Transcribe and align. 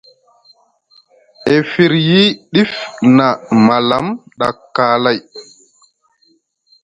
E 1.53 1.55
firyi 1.71 2.21
ɗif 2.53 2.71
ma 3.15 3.27
maalam 3.65 4.05
ɗa 4.39 4.47
kaalay. 4.75 5.17